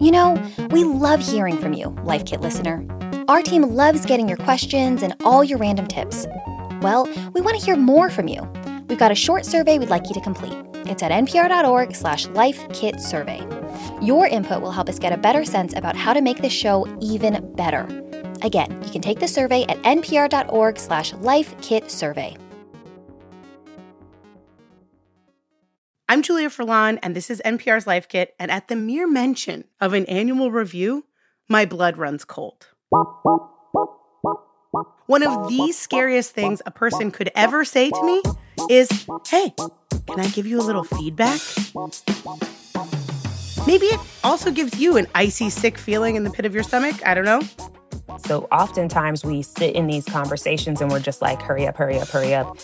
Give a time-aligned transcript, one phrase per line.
[0.00, 2.86] You know, we love hearing from you, Life Kit listener.
[3.28, 6.26] Our team loves getting your questions and all your random tips.
[6.80, 8.42] Well, we want to hear more from you.
[8.88, 10.56] We've got a short survey we'd like you to complete.
[10.86, 14.06] It's at npr.org slash lifekitsurvey.
[14.06, 16.86] Your input will help us get a better sense about how to make this show
[17.00, 17.86] even better.
[18.42, 22.47] Again, you can take the survey at npr.org slash lifekitsurvey.
[26.10, 28.34] I'm Julia Furlan, and this is NPR's Life Kit.
[28.38, 31.04] And at the mere mention of an annual review,
[31.50, 32.66] my blood runs cold.
[35.06, 38.22] One of the scariest things a person could ever say to me
[38.70, 38.88] is,
[39.26, 39.52] Hey,
[40.06, 41.42] can I give you a little feedback?
[43.66, 47.06] Maybe it also gives you an icy, sick feeling in the pit of your stomach.
[47.06, 47.42] I don't know.
[48.18, 52.08] So oftentimes we sit in these conversations and we're just like, hurry up, hurry up,
[52.08, 52.58] hurry up.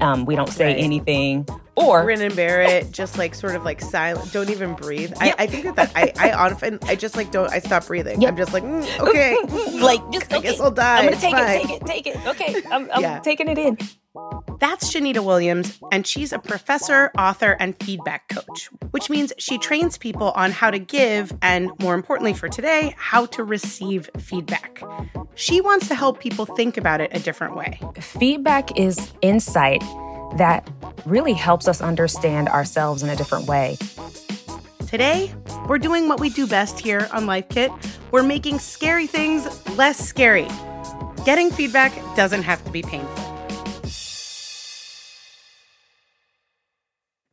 [0.00, 0.78] Um, we don't say right.
[0.78, 1.46] anything.
[1.76, 4.32] Or grin and bear it, just like sort of like silent.
[4.32, 5.10] Don't even breathe.
[5.10, 5.18] Yep.
[5.20, 8.20] I, I, think that, that I, I often I just like don't I stop breathing.
[8.20, 8.30] Yep.
[8.30, 9.36] I'm just like mm, okay,
[9.80, 10.36] like just okay.
[10.36, 10.98] I guess I'll die.
[10.98, 12.26] I'm gonna take it, take it, take it.
[12.26, 13.20] Okay, I'm, I'm yeah.
[13.20, 13.78] taking it in.
[14.58, 19.96] That's Shanita Williams, and she's a professor, author, and feedback coach, which means she trains
[19.96, 24.82] people on how to give and, more importantly for today, how to receive feedback.
[25.36, 27.78] She wants to help people think about it a different way.
[28.00, 29.80] Feedback is insight
[30.38, 30.68] that
[31.06, 33.76] really helps us understand ourselves in a different way.
[34.88, 35.32] Today,
[35.68, 37.70] we're doing what we do best here on Life Kit.
[38.10, 40.48] We're making scary things less scary.
[41.24, 43.27] Getting feedback doesn't have to be painful.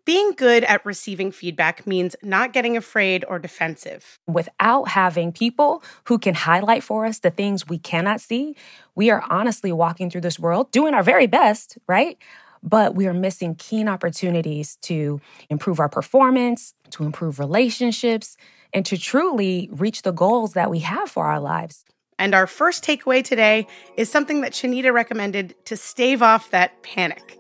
[0.06, 4.20] Being good at receiving feedback means not getting afraid or defensive.
[4.28, 8.56] Without having people who can highlight for us the things we cannot see,
[8.94, 12.20] we are honestly walking through this world doing our very best, right?
[12.62, 18.38] But we are missing keen opportunities to improve our performance, to improve relationships,
[18.74, 21.84] and to truly reach the goals that we have for our lives.
[22.20, 23.66] And our first takeaway today
[23.98, 27.40] is something that Shanita recommended to stave off that panic.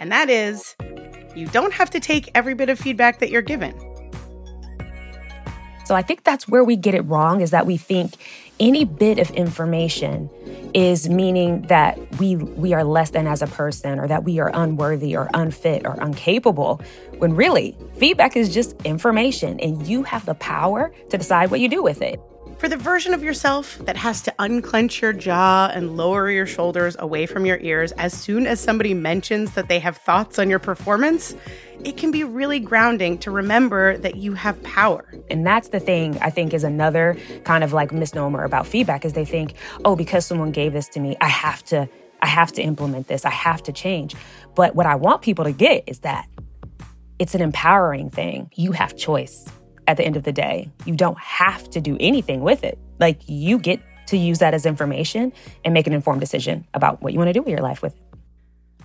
[0.00, 0.76] And that is
[1.36, 3.78] you don't have to take every bit of feedback that you're given.
[5.84, 8.14] So I think that's where we get it wrong is that we think
[8.58, 10.28] any bit of information
[10.74, 14.50] is meaning that we we are less than as a person or that we are
[14.52, 16.80] unworthy or unfit or incapable
[17.18, 21.68] when really feedback is just information and you have the power to decide what you
[21.68, 22.20] do with it.
[22.58, 26.96] For the version of yourself that has to unclench your jaw and lower your shoulders
[26.98, 30.58] away from your ears as soon as somebody mentions that they have thoughts on your
[30.58, 31.36] performance,
[31.84, 35.04] it can be really grounding to remember that you have power.
[35.30, 39.12] And that's the thing I think is another kind of like misnomer about feedback is
[39.12, 39.52] they think,
[39.84, 41.86] "Oh, because someone gave this to me, I have to
[42.22, 43.26] I have to implement this.
[43.26, 44.16] I have to change."
[44.54, 46.26] But what I want people to get is that
[47.18, 48.50] it's an empowering thing.
[48.54, 49.44] You have choice
[49.86, 50.70] at the end of the day.
[50.84, 52.78] You don't have to do anything with it.
[52.98, 55.32] Like you get to use that as information
[55.64, 57.94] and make an informed decision about what you want to do with your life with
[57.94, 58.02] it.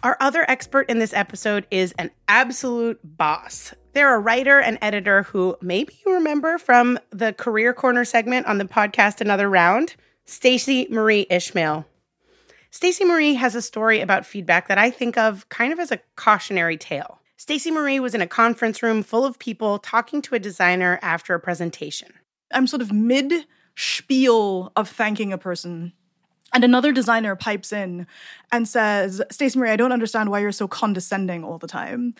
[0.03, 3.73] Our other expert in this episode is an absolute boss.
[3.93, 8.57] They're a writer and editor who maybe you remember from the Career Corner segment on
[8.57, 9.95] the podcast Another Round,
[10.25, 11.85] Stacy Marie Ishmael.
[12.71, 15.99] Stacy Marie has a story about feedback that I think of kind of as a
[16.15, 17.19] cautionary tale.
[17.41, 21.33] Stacy Marie was in a conference room full of people talking to a designer after
[21.33, 22.13] a presentation.
[22.53, 25.93] I'm sort of mid spiel of thanking a person.
[26.53, 28.05] And another designer pipes in
[28.51, 32.13] and says, Stacy Marie, I don't understand why you're so condescending all the time.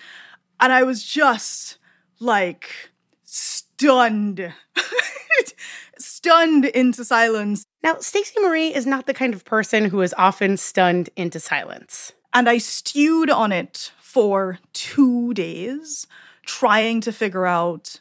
[0.59, 1.77] And I was just
[2.19, 2.89] like
[3.23, 4.51] stunned.
[5.99, 7.63] stunned into silence.
[7.83, 12.11] Now, Stacy Marie is not the kind of person who is often stunned into silence.
[12.33, 16.07] And I stewed on it for two days
[16.45, 17.99] trying to figure out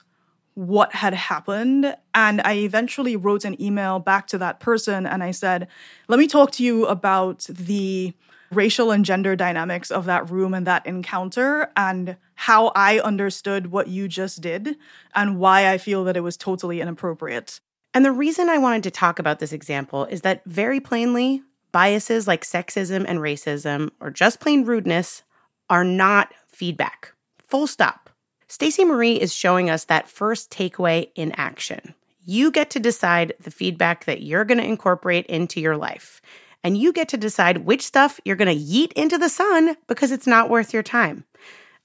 [0.54, 1.97] what had happened.
[2.15, 5.69] And I eventually wrote an email back to that person and I said,
[6.09, 8.12] let me talk to you about the
[8.50, 13.87] racial and gender dynamics of that room and that encounter and how I understood what
[13.87, 14.76] you just did
[15.15, 17.61] and why I feel that it was totally inappropriate.
[17.94, 21.43] And the reason I wanted to talk about this example is that very plainly,
[21.73, 25.23] biases like sexism and racism, or just plain rudeness,
[25.70, 27.14] are not feedback.
[27.46, 28.11] Full stop.
[28.49, 31.94] Stacy Marie is showing us that first takeaway in action.
[32.26, 36.20] You get to decide the feedback that you're going to incorporate into your life.
[36.62, 40.11] And you get to decide which stuff you're going to yeet into the sun because
[40.11, 41.25] it's not worth your time.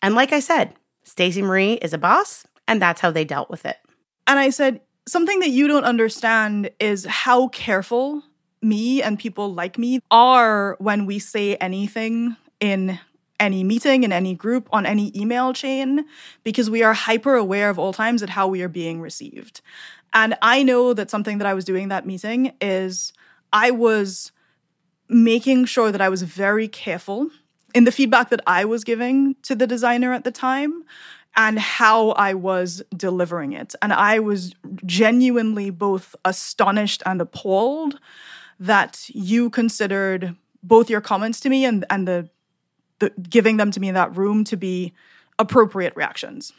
[0.02, 0.74] And like I said,
[1.04, 3.78] Stacy Marie is a boss, and that's how they dealt with it.
[4.28, 8.24] And I said, something that you don't understand is how careful
[8.62, 13.00] me and people like me are when we say anything in
[13.46, 16.06] any meeting, in any group, on any email chain,
[16.44, 19.62] because we are hyper aware of all times at how we are being received.
[20.14, 23.14] And I know that something that I was doing that meeting is
[23.54, 24.32] I was
[25.08, 27.30] making sure that I was very careful
[27.74, 30.84] in the feedback that I was giving to the designer at the time
[31.36, 33.76] and how I was delivering it.
[33.82, 34.54] And I was
[34.86, 38.00] genuinely both astonished and appalled
[38.60, 42.30] that you considered both your comments to me and, and the,
[43.00, 44.94] the giving them to me in that room to be
[45.40, 46.54] appropriate reactions.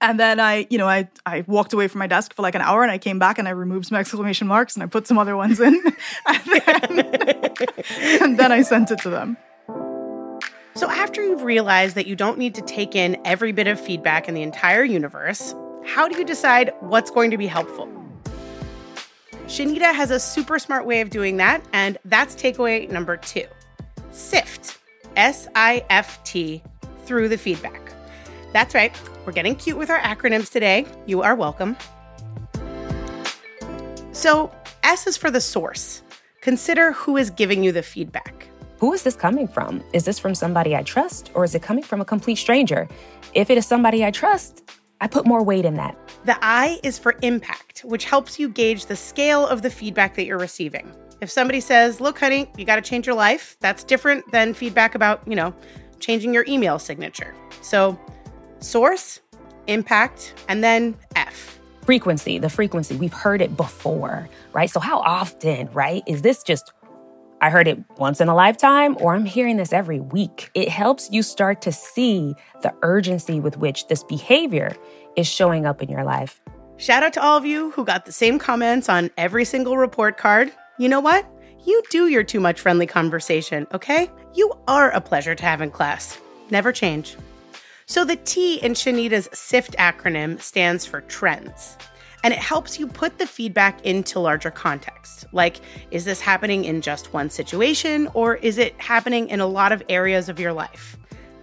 [0.00, 2.60] And then I, you know, I I walked away from my desk for like an
[2.60, 5.18] hour and I came back and I removed some exclamation marks and I put some
[5.18, 5.74] other ones in.
[6.26, 7.54] and, then,
[8.22, 9.36] and then I sent it to them.
[10.74, 14.28] So, after you've realized that you don't need to take in every bit of feedback
[14.28, 15.54] in the entire universe,
[15.86, 17.88] how do you decide what's going to be helpful?
[19.46, 23.46] Shanita has a super smart way of doing that, and that's takeaway number two
[24.10, 24.76] SIFT,
[25.16, 26.62] S I F T,
[27.04, 27.92] through the feedback.
[28.52, 30.86] That's right, we're getting cute with our acronyms today.
[31.06, 31.76] You are welcome.
[34.12, 34.50] So,
[34.82, 36.02] S is for the source.
[36.40, 38.48] Consider who is giving you the feedback.
[38.78, 39.82] Who is this coming from?
[39.92, 42.86] Is this from somebody I trust or is it coming from a complete stranger?
[43.34, 44.70] If it is somebody I trust,
[45.00, 45.96] I put more weight in that.
[46.24, 50.24] The I is for impact, which helps you gauge the scale of the feedback that
[50.24, 50.90] you're receiving.
[51.20, 54.94] If somebody says, Look, honey, you got to change your life, that's different than feedback
[54.94, 55.54] about, you know,
[56.00, 57.34] changing your email signature.
[57.62, 57.98] So,
[58.60, 59.20] source,
[59.66, 61.58] impact, and then F.
[61.82, 62.96] Frequency, the frequency.
[62.96, 64.68] We've heard it before, right?
[64.68, 66.02] So, how often, right?
[66.06, 66.72] Is this just
[67.40, 70.50] I heard it once in a lifetime, or I'm hearing this every week.
[70.54, 74.74] It helps you start to see the urgency with which this behavior
[75.16, 76.40] is showing up in your life.
[76.78, 80.16] Shout out to all of you who got the same comments on every single report
[80.16, 80.50] card.
[80.78, 81.26] You know what?
[81.64, 84.10] You do your too much friendly conversation, okay?
[84.34, 86.18] You are a pleasure to have in class.
[86.50, 87.16] Never change.
[87.86, 91.76] So the T in Shanita's SIFT acronym stands for trends
[92.26, 95.26] and it helps you put the feedback into larger context.
[95.32, 95.60] Like,
[95.92, 99.82] is this happening in just one situation, or is it happening in a lot of
[99.88, 100.96] areas of your life?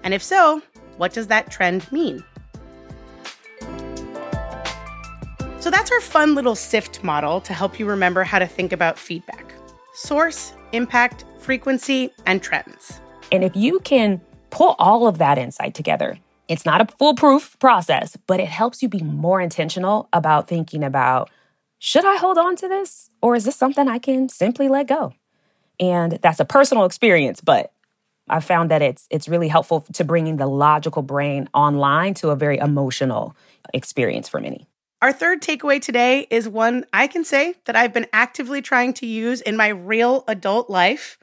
[0.03, 0.62] And if so,
[0.97, 2.21] what does that trend mean?
[5.63, 9.00] So that's our fun little SIFT model to help you remember how to think about
[9.00, 9.56] feedback
[9.94, 13.00] source, impact, frequency, and trends.
[13.31, 14.19] And if you can
[14.50, 16.19] pull all of that insight together,
[16.50, 21.30] it's not a foolproof process, but it helps you be more intentional about thinking about
[21.80, 25.13] should I hold on to this or is this something I can simply let go?
[25.80, 27.71] And that's a personal experience, but
[28.27, 32.36] I found that it's it's really helpful to bringing the logical brain online to a
[32.36, 33.33] very emotional
[33.74, 34.68] experience for many.
[35.04, 39.06] Our third takeaway today is one I can say that I've been actively trying to
[39.06, 41.18] use in my real adult life,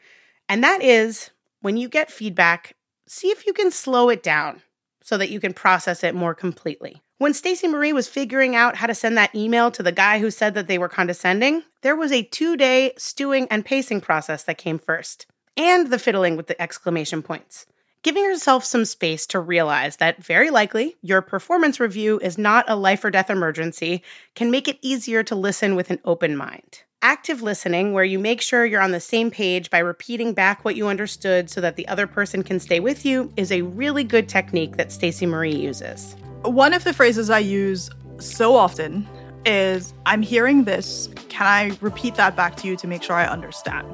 [0.50, 1.30] and that is
[1.62, 4.60] when you get feedback, see if you can slow it down
[5.02, 7.00] so that you can process it more completely.
[7.16, 10.30] When Stacy Marie was figuring out how to send that email to the guy who
[10.30, 14.58] said that they were condescending, there was a two day stewing and pacing process that
[14.58, 15.24] came first,
[15.56, 17.64] and the fiddling with the exclamation points.
[18.02, 22.74] Giving yourself some space to realize that very likely your performance review is not a
[22.74, 24.02] life or death emergency
[24.34, 26.80] can make it easier to listen with an open mind.
[27.02, 30.76] Active listening, where you make sure you're on the same page by repeating back what
[30.76, 34.30] you understood so that the other person can stay with you, is a really good
[34.30, 36.16] technique that Stacy Marie uses.
[36.42, 39.06] One of the phrases I use so often
[39.44, 41.10] is I'm hearing this.
[41.28, 43.86] Can I repeat that back to you to make sure I understand?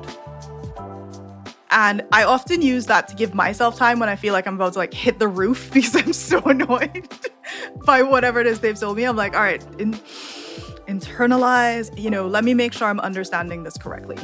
[1.76, 4.72] And I often use that to give myself time when I feel like I'm about
[4.72, 7.06] to like hit the roof because I'm so annoyed
[7.84, 9.04] by whatever it is they've told me.
[9.04, 10.00] I'm like, all right, in-
[10.88, 14.16] internalize, you know, let me make sure I'm understanding this correctly.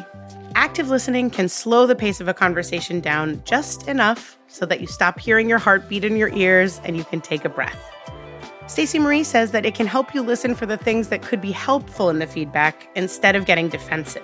[0.55, 4.87] Active listening can slow the pace of a conversation down just enough so that you
[4.87, 7.79] stop hearing your heartbeat in your ears and you can take a breath.
[8.67, 11.53] Stacy Marie says that it can help you listen for the things that could be
[11.53, 14.23] helpful in the feedback instead of getting defensive.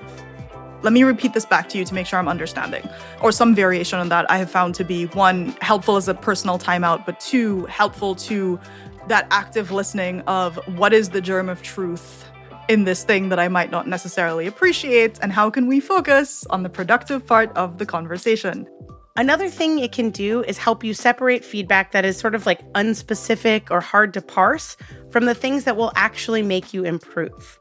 [0.82, 2.88] Let me repeat this back to you to make sure I'm understanding.
[3.20, 6.58] Or some variation on that I have found to be one, helpful as a personal
[6.58, 8.61] timeout, but two, helpful to
[9.08, 12.25] that active listening of what is the germ of truth
[12.68, 16.62] in this thing that I might not necessarily appreciate, and how can we focus on
[16.62, 18.68] the productive part of the conversation?
[19.16, 22.62] Another thing it can do is help you separate feedback that is sort of like
[22.75, 24.76] unspecific or hard to parse
[25.11, 27.57] from the things that will actually make you improve.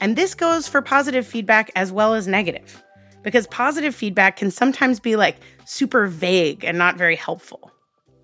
[0.00, 2.82] And this goes for positive feedback as well as negative,
[3.22, 7.70] because positive feedback can sometimes be like super vague and not very helpful.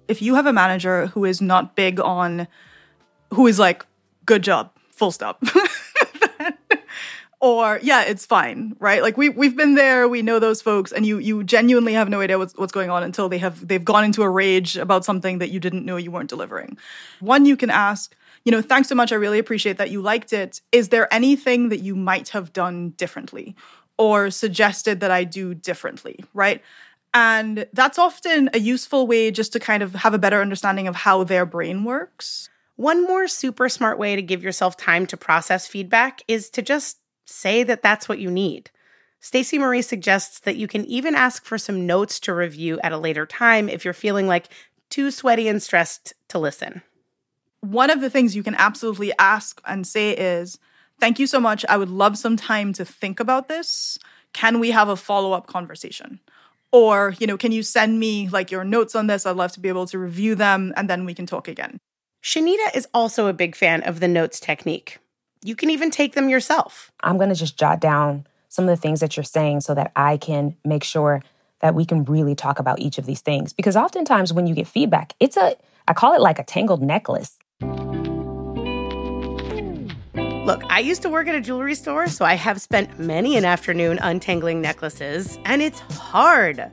[0.09, 2.47] If you have a manager who is not big on,
[3.33, 3.87] who is like,
[4.27, 5.43] good job, full stop.
[7.43, 9.03] or yeah, it's fine, right?
[9.03, 12.21] Like we we've been there, we know those folks, and you you genuinely have no
[12.21, 15.39] idea what's what's going on until they have they've gone into a rage about something
[15.39, 16.79] that you didn't know you weren't delivering.
[17.19, 18.15] One you can ask,
[18.45, 19.13] you know, thanks so much.
[19.13, 20.61] I really appreciate that you liked it.
[20.73, 23.55] Is there anything that you might have done differently
[23.99, 26.63] or suggested that I do differently, right?
[27.15, 30.97] And that's often a useful way just to kind of have a better understanding of
[30.97, 32.49] how their brain works.
[32.77, 36.99] One more super smart way to give yourself time to process feedback is to just
[37.27, 38.71] say that that's what you need.
[39.21, 42.99] Stacy Marie suggests that you can even ask for some notes to review at a
[42.99, 44.49] later time if you're feeling like
[44.89, 46.83] too sweaty and stressed to listen.
[47.63, 50.59] One of the things you can absolutely ask and say is,
[51.01, 51.65] Thank you so much.
[51.69, 53.99] I would love some time to think about this.
[54.33, 56.21] Can we have a follow up conversation?
[56.71, 59.27] Or, you know, can you send me like your notes on this?
[59.27, 61.79] I'd love to be able to review them and then we can talk again.
[62.23, 64.99] Shanita is also a big fan of the notes technique.
[65.43, 66.93] You can even take them yourself.
[67.03, 69.91] I'm going to just jot down some of the things that you're saying so that
[69.97, 71.21] I can make sure
[71.63, 73.53] that we can really talk about each of these things.
[73.53, 75.57] Because oftentimes when you get feedback, it's a,
[75.89, 77.39] I call it like a tangled necklace.
[80.45, 83.45] Look, I used to work at a jewelry store, so I have spent many an
[83.45, 86.69] afternoon untangling necklaces, and it's hard.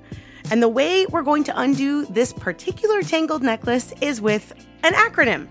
[0.50, 5.48] And the way we're going to undo this particular tangled necklace is with an acronym.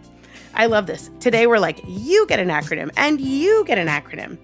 [0.54, 1.12] I love this.
[1.20, 4.37] Today we're like, you get an acronym and you get an acronym.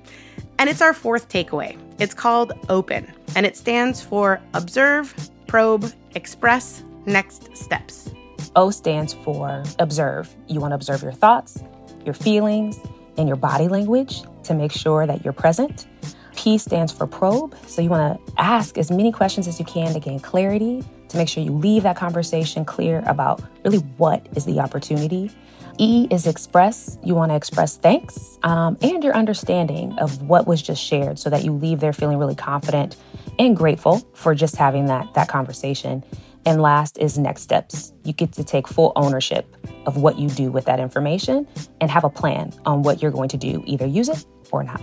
[0.61, 1.77] And it's our fourth takeaway.
[1.99, 5.13] It's called OPEN, and it stands for Observe,
[5.49, 8.15] Probe, Express, Next Steps.
[8.55, 10.33] O stands for observe.
[10.47, 11.61] You want to observe your thoughts,
[12.05, 12.79] your feelings,
[13.17, 15.87] and your body language to make sure that you're present.
[16.37, 17.55] P stands for probe.
[17.67, 21.17] So you want to ask as many questions as you can to gain clarity, to
[21.17, 25.31] make sure you leave that conversation clear about really what is the opportunity.
[25.79, 26.99] E is express.
[27.03, 31.31] You want to express thanks um, and your understanding of what was just shared so
[31.31, 32.97] that you leave there feeling really confident
[33.39, 36.05] and grateful for just having that, that conversation.
[36.47, 37.93] And last is next steps.
[38.05, 41.47] You get to take full ownership of what you do with that information
[41.81, 44.83] and have a plan on what you're going to do, either use it or not.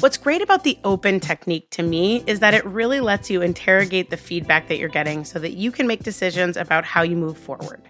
[0.00, 4.08] What's great about the open technique to me is that it really lets you interrogate
[4.08, 7.36] the feedback that you're getting so that you can make decisions about how you move
[7.36, 7.82] forward.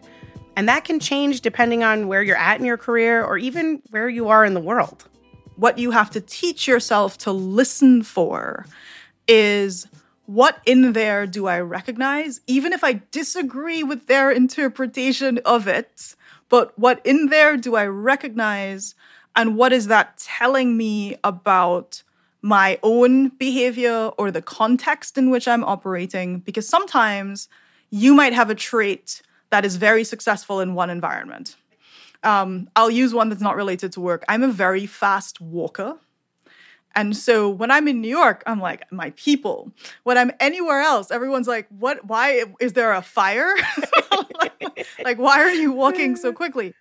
[0.56, 4.08] And that can change depending on where you're at in your career or even where
[4.08, 5.08] you are in the world.
[5.56, 8.66] What you have to teach yourself to listen for
[9.28, 9.86] is
[10.30, 16.14] what in there do I recognize, even if I disagree with their interpretation of it?
[16.48, 18.94] But what in there do I recognize,
[19.34, 22.04] and what is that telling me about
[22.42, 26.38] my own behavior or the context in which I'm operating?
[26.38, 27.48] Because sometimes
[27.90, 31.56] you might have a trait that is very successful in one environment.
[32.22, 34.24] Um, I'll use one that's not related to work.
[34.28, 35.96] I'm a very fast walker.
[36.94, 39.72] And so when I'm in New York, I'm like, my people.
[40.02, 42.04] When I'm anywhere else, everyone's like, what?
[42.04, 43.54] Why is there a fire?
[45.04, 46.74] like, why are you walking so quickly?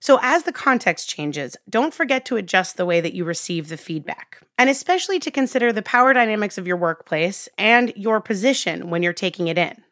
[0.00, 3.76] So, as the context changes, don't forget to adjust the way that you receive the
[3.76, 9.02] feedback, and especially to consider the power dynamics of your workplace and your position when
[9.02, 9.82] you're taking it in.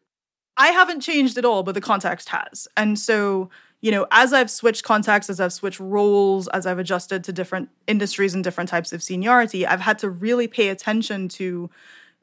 [0.57, 2.69] I haven't changed at all, but the context has.
[2.77, 3.51] And so,
[3.85, 7.69] you know, as I've switched contexts, as I've switched roles, as I've adjusted to different
[7.87, 11.69] industries and different types of seniority, I've had to really pay attention to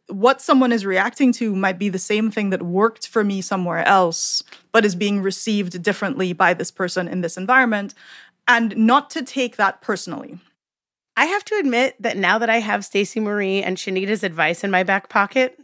[0.08, 3.88] what someone is reacting to might be the same thing that worked for me somewhere
[3.88, 4.41] else,
[4.72, 7.94] but is being received differently by this person in this environment,
[8.48, 10.39] and not to take that personally.
[11.15, 14.72] I have to admit that now that I have Stacy Marie and Shanita's advice in
[14.72, 15.60] my back pocket,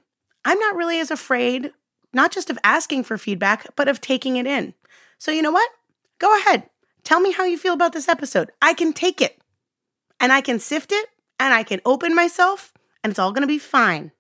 [0.46, 1.72] I'm not really as afraid
[2.14, 4.76] not just of asking for feedback, but of taking it in.
[5.18, 5.72] So, you know what?
[6.20, 6.64] Go ahead.
[7.04, 8.52] Tell me how you feel about this episode.
[8.62, 9.40] I can take it
[10.20, 11.08] and I can sift it
[11.40, 14.12] and I can open myself and it's all going to be fine.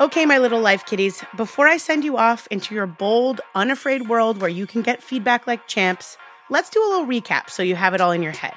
[0.00, 4.40] Okay, my little life kitties, before I send you off into your bold, unafraid world
[4.40, 6.16] where you can get feedback like champs,
[6.50, 8.54] let's do a little recap so you have it all in your head.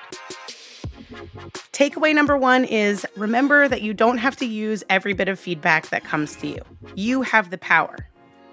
[1.71, 5.89] Takeaway number one is remember that you don't have to use every bit of feedback
[5.89, 6.59] that comes to you.
[6.95, 7.95] You have the power.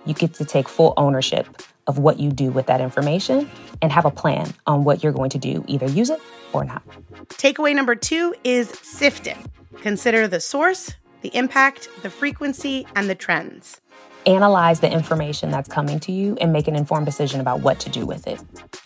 [0.05, 1.47] You get to take full ownership
[1.87, 3.49] of what you do with that information
[3.83, 6.21] and have a plan on what you're going to do, either use it
[6.53, 6.83] or not.
[7.29, 9.37] Takeaway number two is sift it.
[9.81, 13.81] Consider the source, the impact, the frequency, and the trends.
[14.27, 17.91] Analyze the information that's coming to you and make an informed decision about what to
[17.91, 18.41] do with it.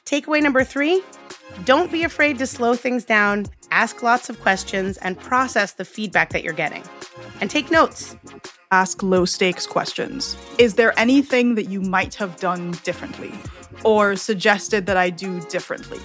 [0.05, 1.03] Takeaway number three
[1.65, 6.31] don't be afraid to slow things down, ask lots of questions, and process the feedback
[6.31, 6.83] that you're getting.
[7.41, 8.17] And take notes.
[8.71, 10.37] Ask low stakes questions.
[10.59, 13.33] Is there anything that you might have done differently
[13.83, 15.99] or suggested that I do differently?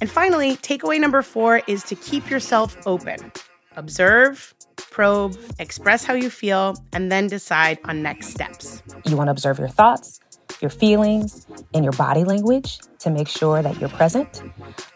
[0.00, 3.32] And finally, takeaway number four is to keep yourself open.
[3.76, 4.54] Observe,
[4.90, 8.82] probe, express how you feel, and then decide on next steps.
[9.04, 10.18] You want to observe your thoughts,
[10.62, 14.42] your feelings, and your body language to make sure that you're present.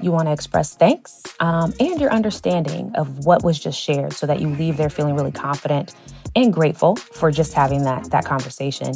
[0.00, 4.26] You want to express thanks um, and your understanding of what was just shared so
[4.26, 5.94] that you leave there feeling really confident
[6.34, 8.94] and grateful for just having that, that conversation.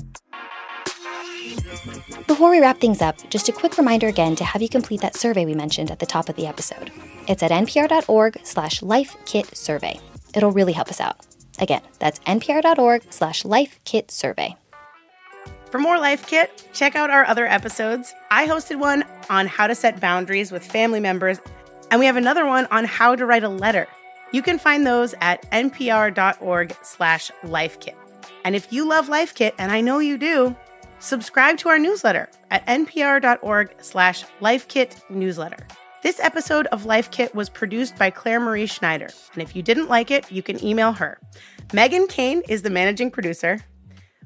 [2.27, 5.17] Before we wrap things up, just a quick reminder again to have you complete that
[5.17, 6.91] survey we mentioned at the top of the episode.
[7.29, 10.01] It's at npr.org slash lifekitsurvey.
[10.35, 11.27] It'll really help us out.
[11.59, 14.57] Again, that's npr.org slash lifekitsurvey.
[15.71, 18.15] For more Life Kit, check out our other episodes.
[18.31, 21.41] I hosted one on how to set boundaries with family members,
[21.91, 23.89] and we have another one on how to write a letter.
[24.35, 27.95] You can find those at npr.org slash lifekit.
[28.45, 30.57] And if you love Life Kit, and I know you do,
[30.99, 35.65] subscribe to our newsletter at npr.org slash lifekit newsletter.
[36.03, 39.89] This episode of Life Kit was produced by Claire Marie Schneider, and if you didn't
[39.89, 41.21] like it, you can email her.
[41.69, 43.61] Meghan Keane is the managing producer.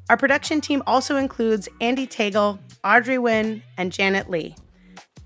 [0.08, 4.56] Our production team also includes Andee Tagle, Audrey Nguyen, and Janet Lee.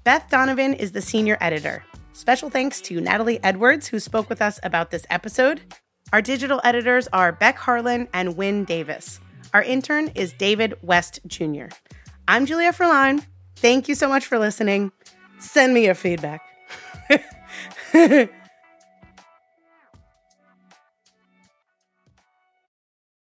[0.02, 1.84] Beth Donovan is the senior editor.
[2.12, 5.62] Special thanks to Natalie Edwards, who spoke with us about this episode.
[6.12, 9.18] Our digital editors are Beck Harlan and Wynne Davis.
[9.54, 11.66] Our intern is David West Jr.
[12.28, 13.24] I'm Julia Furlan.
[13.56, 14.92] Thank you so much for listening.
[15.38, 16.42] Send me your feedback.